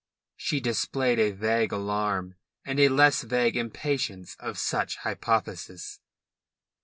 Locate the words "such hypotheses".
4.57-5.99